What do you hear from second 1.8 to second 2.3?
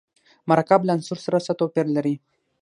لري.